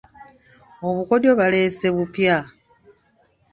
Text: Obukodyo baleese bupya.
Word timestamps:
Obukodyo 0.87 1.31
baleese 1.39 1.87
bupya. 1.95 2.37